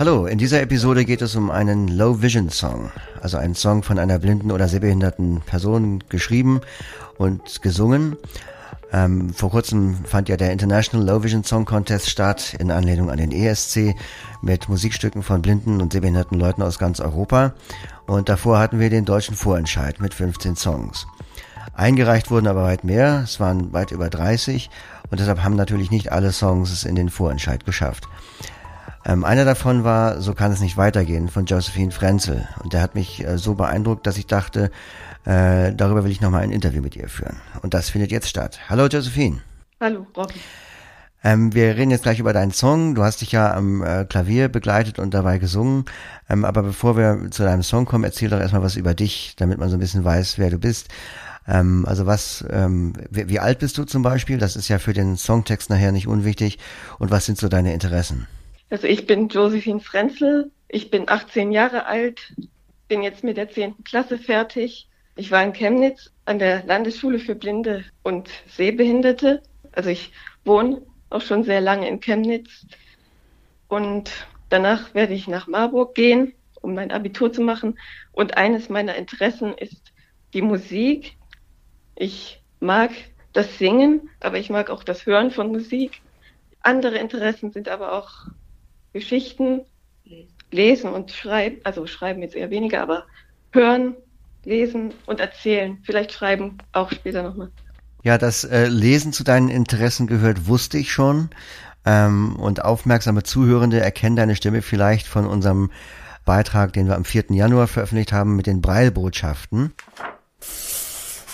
[0.00, 3.98] Hallo, in dieser Episode geht es um einen Low Vision Song, also einen Song von
[3.98, 6.62] einer blinden oder sehbehinderten Person geschrieben
[7.18, 8.16] und gesungen.
[8.94, 13.18] Ähm, vor kurzem fand ja der International Low Vision Song Contest statt in Anlehnung an
[13.18, 13.94] den ESC
[14.40, 17.52] mit Musikstücken von blinden und sehbehinderten Leuten aus ganz Europa.
[18.06, 21.06] Und davor hatten wir den deutschen Vorentscheid mit 15 Songs.
[21.74, 24.70] Eingereicht wurden aber weit mehr, es waren weit über 30
[25.10, 28.08] und deshalb haben natürlich nicht alle Songs es in den Vorentscheid geschafft.
[29.04, 32.46] Ähm, einer davon war So kann es nicht weitergehen von Josephine Frenzel.
[32.62, 34.70] Und der hat mich äh, so beeindruckt, dass ich dachte,
[35.24, 37.40] äh, darüber will ich nochmal ein Interview mit ihr führen.
[37.62, 38.60] Und das findet jetzt statt.
[38.68, 39.40] Hallo Josephine.
[39.80, 40.36] Hallo Robin.
[41.22, 42.94] Ähm, wir reden jetzt gleich über deinen Song.
[42.94, 45.84] Du hast dich ja am äh, Klavier begleitet und dabei gesungen.
[46.28, 49.58] Ähm, aber bevor wir zu deinem Song kommen, erzähl doch erstmal was über dich, damit
[49.58, 50.88] man so ein bisschen weiß, wer du bist.
[51.46, 54.38] Ähm, also was, ähm, wie, wie alt bist du zum Beispiel?
[54.38, 56.58] Das ist ja für den Songtext nachher nicht unwichtig.
[56.98, 58.26] Und was sind so deine Interessen?
[58.70, 62.32] Also ich bin Josephine Frenzel, ich bin 18 Jahre alt,
[62.86, 63.82] bin jetzt mit der 10.
[63.82, 64.88] Klasse fertig.
[65.16, 69.42] Ich war in Chemnitz an der Landesschule für Blinde und Sehbehinderte.
[69.72, 70.12] Also ich
[70.44, 72.64] wohne auch schon sehr lange in Chemnitz.
[73.66, 74.12] Und
[74.50, 77.76] danach werde ich nach Marburg gehen, um mein Abitur zu machen.
[78.12, 79.92] Und eines meiner Interessen ist
[80.32, 81.16] die Musik.
[81.96, 82.92] Ich mag
[83.32, 86.02] das Singen, aber ich mag auch das Hören von Musik.
[86.62, 88.26] Andere Interessen sind aber auch
[88.92, 89.62] Geschichten
[90.50, 93.04] lesen und schreiben, also schreiben jetzt eher weniger, aber
[93.52, 93.94] hören,
[94.44, 95.78] lesen und erzählen.
[95.82, 97.50] Vielleicht schreiben auch später nochmal.
[98.02, 101.30] Ja, das äh, Lesen zu deinen Interessen gehört, wusste ich schon.
[101.84, 105.70] Ähm, und aufmerksame Zuhörende erkennen deine Stimme vielleicht von unserem
[106.24, 107.26] Beitrag, den wir am 4.
[107.30, 109.72] Januar veröffentlicht haben mit den Breilbotschaften.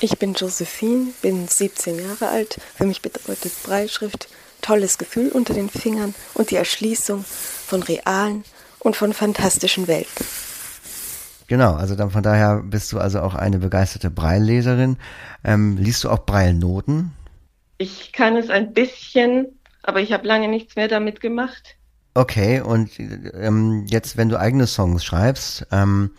[0.01, 2.61] Ich bin Josephine, bin 17 Jahre alt.
[2.75, 4.29] Für mich bedeutet Breilschrift
[4.67, 8.45] tolles Gefühl unter den Fingern und die Erschließung von realen
[8.81, 10.27] und von fantastischen Welten.
[11.49, 14.97] Genau, also dann von daher bist du also auch eine begeisterte Breilleserin.
[15.45, 17.13] Ähm, liest du auch Breilnoten?
[17.79, 19.47] Ich kann es ein bisschen,
[19.83, 21.77] aber ich habe lange nichts mehr damit gemacht.
[22.15, 26.11] Okay, und ähm, jetzt, wenn du eigene Songs schreibst, ähm,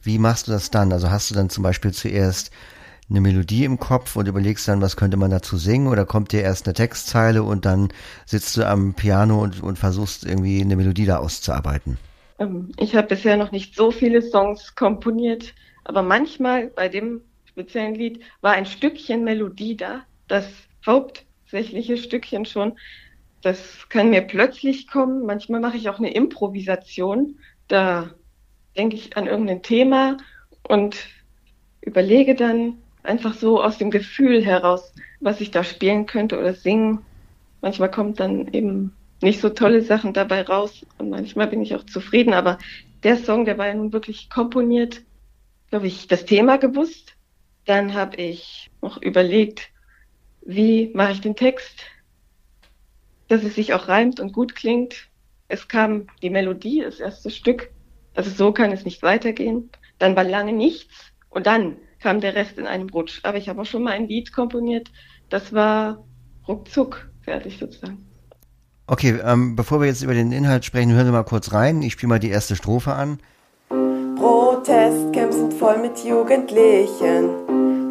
[0.00, 0.92] wie machst du das dann?
[0.92, 2.52] Also hast du dann zum Beispiel zuerst
[3.12, 6.40] eine Melodie im Kopf und überlegst dann, was könnte man dazu singen oder kommt dir
[6.40, 7.88] erst eine Textzeile und dann
[8.24, 11.98] sitzt du am Piano und, und versuchst irgendwie eine Melodie da auszuarbeiten?
[12.38, 17.94] Ähm, ich habe bisher noch nicht so viele Songs komponiert, aber manchmal bei dem speziellen
[17.94, 20.46] Lied war ein Stückchen Melodie da, das
[20.86, 22.78] hauptsächliche Stückchen schon.
[23.42, 25.26] Das kann mir plötzlich kommen.
[25.26, 27.38] Manchmal mache ich auch eine Improvisation.
[27.68, 28.10] Da
[28.76, 30.16] denke ich an irgendein Thema
[30.62, 30.96] und
[31.82, 37.00] überlege dann, einfach so aus dem Gefühl heraus, was ich da spielen könnte oder singen.
[37.60, 41.84] Manchmal kommt dann eben nicht so tolle Sachen dabei raus und manchmal bin ich auch
[41.84, 42.58] zufrieden, aber
[43.02, 45.02] der Song, der war ja nun wirklich komponiert,
[45.70, 47.16] glaube ich, das Thema gewusst.
[47.64, 49.70] Dann habe ich noch überlegt,
[50.44, 51.84] wie mache ich den Text,
[53.28, 55.08] dass es sich auch reimt und gut klingt.
[55.48, 57.70] Es kam die Melodie, das erste Stück.
[58.14, 59.70] Also so kann es nicht weitergehen.
[59.98, 63.20] Dann war lange nichts und dann kam der Rest in einem Rutsch.
[63.22, 64.90] Aber ich habe auch schon mal ein Lied komponiert,
[65.28, 66.04] das war
[66.46, 68.06] ruckzuck fertig sozusagen.
[68.86, 71.82] Okay, ähm, bevor wir jetzt über den Inhalt sprechen, hören wir mal kurz rein.
[71.82, 73.20] Ich spiele mal die erste Strophe an.
[74.16, 77.30] Protestcamps sind voll mit Jugendlichen.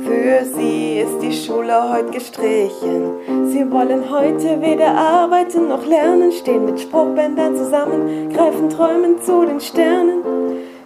[0.04, 3.48] Für sie ist die Schule heute gestrichen.
[3.52, 9.60] Sie wollen heute weder arbeiten noch lernen, stehen mit Spruchbändern zusammen, greifen träumen zu den
[9.60, 10.21] Sternen.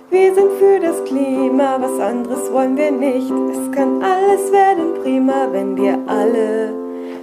[0.10, 3.32] Wir sind für das Klima, was anderes wollen wir nicht.
[3.52, 6.74] Es kann alles werden prima, wenn wir alle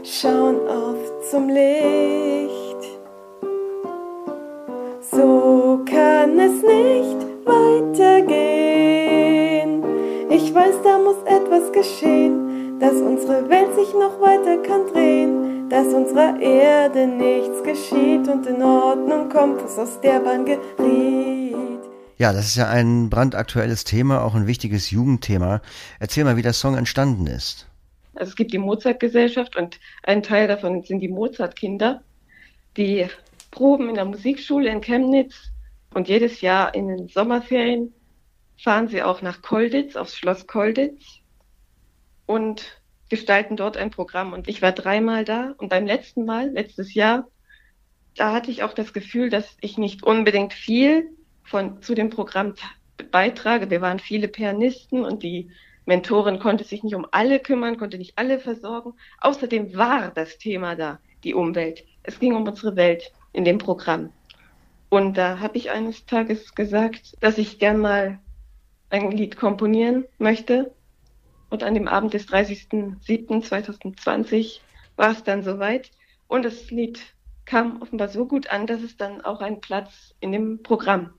[0.02, 0.96] schauen auf
[1.30, 2.98] zum Licht.
[5.00, 8.62] So kann es nicht weitergehen.
[10.28, 15.86] Ich weiß, da muss etwas geschehen, dass unsere Welt sich noch weiter kann drehen, dass
[15.94, 21.31] unserer Erde nichts geschieht und in Ordnung kommt, was aus der Bahn geriet.
[22.22, 25.60] Ja, das ist ja ein brandaktuelles Thema, auch ein wichtiges Jugendthema.
[25.98, 27.66] Erzähl mal, wie der Song entstanden ist.
[28.14, 32.00] Also es gibt die Mozart-Gesellschaft und ein Teil davon sind die Mozart-Kinder,
[32.76, 33.08] die
[33.50, 35.50] proben in der Musikschule in Chemnitz
[35.94, 37.92] und jedes Jahr in den Sommerferien
[38.56, 41.02] fahren sie auch nach Kolditz, aufs Schloss Kolditz
[42.26, 44.32] und gestalten dort ein Programm.
[44.32, 47.26] Und ich war dreimal da und beim letzten Mal, letztes Jahr,
[48.14, 51.10] da hatte ich auch das Gefühl, dass ich nicht unbedingt viel
[51.44, 52.54] von, zu dem Programm
[53.10, 53.70] beitrage.
[53.70, 55.50] Wir waren viele Pianisten und die
[55.84, 58.94] Mentorin konnte sich nicht um alle kümmern, konnte nicht alle versorgen.
[59.20, 61.84] Außerdem war das Thema da, die Umwelt.
[62.02, 64.10] Es ging um unsere Welt in dem Programm.
[64.88, 68.18] Und da habe ich eines Tages gesagt, dass ich gern mal
[68.90, 70.72] ein Lied komponieren möchte.
[71.50, 74.60] Und an dem Abend des 30.07.2020
[74.96, 75.90] war es dann soweit.
[76.28, 77.00] Und das Lied
[77.44, 81.10] kam offenbar so gut an, dass es dann auch einen Platz in dem Programm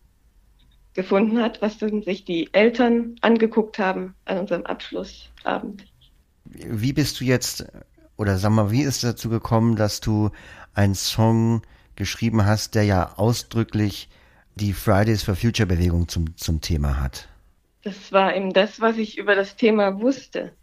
[0.94, 5.86] gefunden hat, was dann sich die Eltern angeguckt haben an unserem Abschlussabend.
[6.46, 7.66] Wie bist du jetzt,
[8.18, 10.30] oder sag mal, wie ist es dazu gekommen, dass du
[10.74, 11.62] einen Song
[11.96, 14.10] geschrieben hast, der ja ausdrücklich
[14.56, 17.28] die Fridays for Future Bewegung zum, zum Thema hat?
[17.84, 20.54] Das war eben das, was ich über das Thema wusste.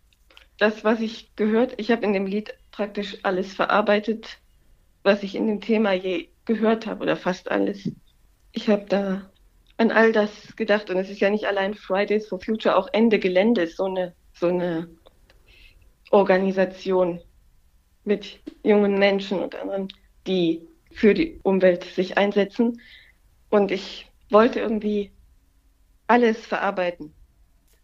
[0.59, 4.39] Das, was ich gehört, ich habe in dem Lied praktisch alles verarbeitet,
[5.03, 7.91] was ich in dem Thema je gehört habe oder fast alles.
[8.53, 9.30] Ich habe da
[9.81, 13.19] an all das gedacht und es ist ja nicht allein Fridays for Future, auch Ende
[13.19, 14.91] Gelände ist so eine, so eine
[16.11, 17.19] Organisation
[18.05, 19.89] mit jungen Menschen und anderen,
[20.27, 22.83] die für die Umwelt sich einsetzen.
[23.49, 25.13] Und ich wollte irgendwie
[26.09, 27.15] alles verarbeiten.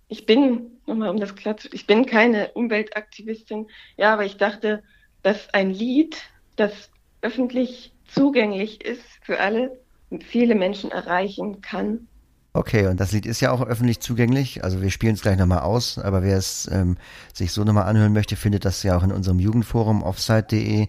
[0.09, 4.83] Ich bin, nochmal um das klar zu, ich bin keine Umweltaktivistin, ja, aber ich dachte,
[5.23, 6.19] dass ein Lied,
[6.57, 6.91] das
[7.23, 9.81] öffentlich zugänglich ist für alle
[10.29, 12.09] viele Menschen erreichen kann.
[12.53, 14.65] Okay, und das Lied ist ja auch öffentlich zugänglich.
[14.65, 16.97] Also wir spielen es gleich nochmal aus, aber wer es ähm,
[17.35, 20.89] sich so nochmal anhören möchte, findet das ja auch in unserem Jugendforum offsite.de.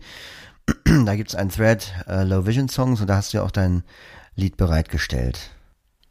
[1.05, 3.51] da gibt es einen Thread äh, Low Vision Songs und da hast du ja auch
[3.51, 3.83] dein
[4.35, 5.51] Lied bereitgestellt.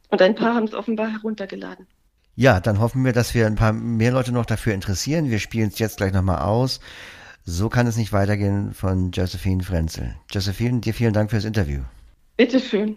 [0.08, 1.86] Und ein paar haben es offenbar heruntergeladen.
[2.34, 5.30] Ja, dann hoffen wir, dass wir ein paar mehr Leute noch dafür interessieren.
[5.30, 6.80] Wir spielen es jetzt gleich nochmal aus.
[7.44, 10.16] So kann es nicht weitergehen von Josephine Frenzel.
[10.30, 11.80] Josephine, dir vielen Dank fürs Interview.
[12.36, 12.96] Bitteschön.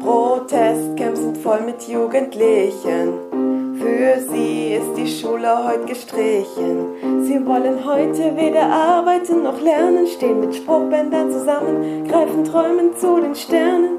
[0.00, 3.14] Protestcamps sind voll mit Jugendlichen.
[3.78, 7.22] Für sie ist die Schule heute gestrichen.
[7.22, 13.36] Sie wollen heute weder arbeiten noch lernen, stehen mit Spruchbändern zusammen, greifen träumen zu den
[13.36, 13.96] Sternen.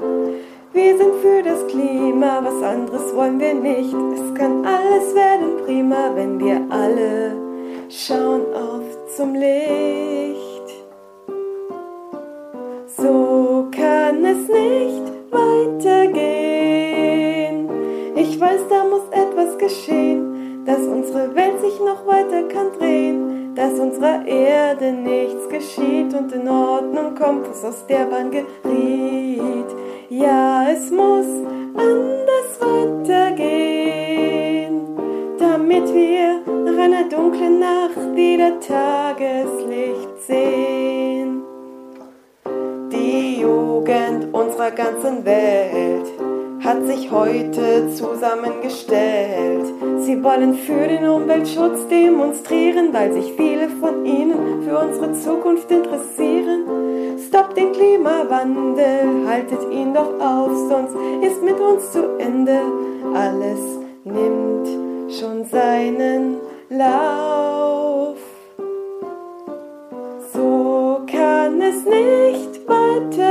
[0.74, 3.94] Wir sind für das Klima, was anderes wollen wir nicht.
[3.94, 7.34] Es kann alles werden prima, wenn wir alle
[7.88, 8.84] schauen auf
[9.16, 10.47] zum Licht.
[14.48, 16.18] Nicht weitergehen.
[18.16, 23.78] Ich weiß, da muss etwas geschehen, dass unsere Welt sich noch weiter kann drehen, dass
[23.78, 29.66] unserer Erde nichts geschieht und in Ordnung kommt, was aus der Bahn geriet.
[30.10, 31.26] Ja, es muss
[31.74, 33.76] anders weitergehen,
[35.38, 41.27] damit wir nach einer dunklen Nacht wieder Tageslicht sehen.
[43.88, 46.06] Jugend unserer ganzen Welt
[46.62, 49.64] hat sich heute zusammengestellt.
[50.00, 56.64] Sie wollen für den Umweltschutz demonstrieren, weil sich viele von ihnen für unsere Zukunft interessieren.
[57.28, 62.60] Stoppt den Klimawandel, haltet ihn doch auf, sonst ist mit uns zu Ende.
[63.14, 63.60] Alles
[64.04, 64.68] nimmt
[65.18, 66.36] schon seinen
[66.68, 68.18] Lauf.
[70.34, 73.27] So kann es nicht weitergehen.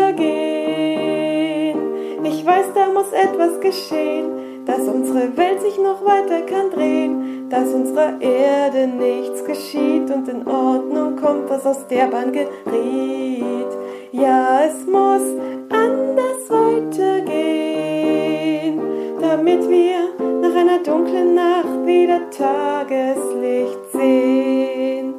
[2.48, 7.74] Ich weiß, da muss etwas geschehen, dass unsere Welt sich noch weiter kann drehen, dass
[7.74, 13.68] unserer Erde nichts geschieht und in Ordnung kommt, was aus der Bahn geriet.
[14.14, 15.24] Ja, es muss
[15.70, 18.80] anders weitergehen,
[19.20, 25.14] damit wir nach einer dunklen Nacht wieder Tageslicht sehen.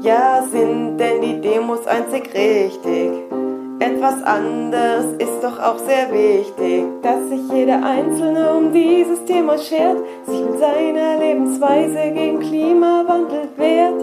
[0.00, 3.10] Ja, sind denn die Demos einzig richtig?
[3.80, 9.98] Etwas anderes ist doch auch sehr wichtig, dass sich jeder Einzelne um dieses Thema schert,
[10.26, 14.02] sich mit seiner Lebensweise gegen Klimawandel wehrt.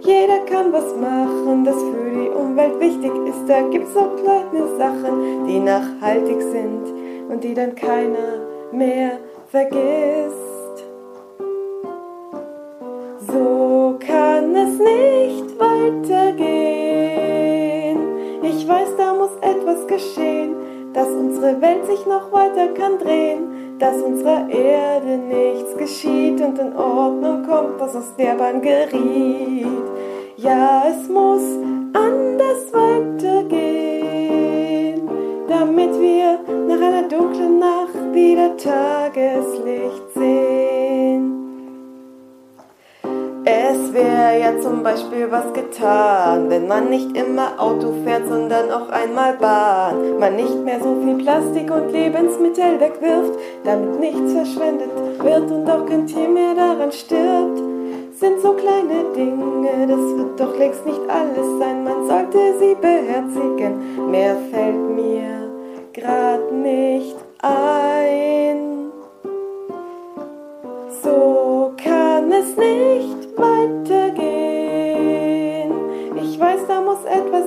[0.00, 3.48] Jeder kann was machen, das für die Umwelt wichtig ist.
[3.48, 6.82] Da gibt's auch kleine Sachen, die nachhaltig sind
[7.30, 8.40] und die dann keiner
[8.72, 9.12] mehr
[9.48, 10.84] vergisst.
[13.28, 16.33] So kann es nicht weitergehen.
[19.44, 20.54] Etwas geschehen,
[20.92, 26.74] dass unsere Welt sich noch weiter kann drehen, dass unserer Erde nichts geschieht und in
[26.76, 29.66] Ordnung kommt, was aus der Bahn geriet.
[30.36, 31.42] Ja, es muss
[31.92, 33.82] anders weitergehen,
[35.48, 40.13] damit wir nach einer dunklen Nacht wieder Tageslicht
[43.94, 49.34] wäre ja zum Beispiel was getan, wenn man nicht immer Auto fährt, sondern auch einmal
[49.34, 50.18] Bahn.
[50.18, 54.90] Man nicht mehr so viel Plastik und Lebensmittel wegwirft, damit nichts verschwendet
[55.22, 57.62] wird und auch kein Tier mehr daran stirbt.
[58.18, 64.10] Sind so kleine Dinge, das wird doch längst nicht alles sein, man sollte sie beherzigen.
[64.10, 65.50] Mehr fällt mir
[65.92, 68.90] grad nicht ein.
[71.02, 73.83] So kann es nicht weitergehen.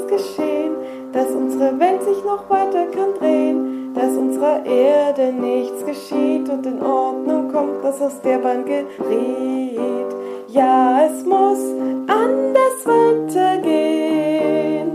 [0.07, 0.73] Geschehen,
[1.11, 6.81] dass unsere Welt sich noch weiter kann drehen, dass unserer Erde nichts geschieht und in
[6.81, 10.07] Ordnung kommt, was aus der Bahn geriet.
[10.49, 11.59] Ja, es muss
[12.07, 14.89] anders weitergehen,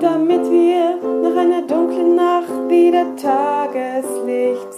[0.00, 4.74] damit wir nach einer dunklen Nacht wieder Tageslicht